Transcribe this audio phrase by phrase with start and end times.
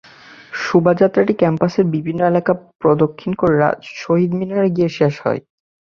[0.61, 3.55] শোভাযাত্রাটি ক্যাম্পাসের বিভিন্ন এলাকা প্রদক্ষিণ করে
[3.99, 5.41] শহীদ মিনারে গিয়ে শেষ হয়।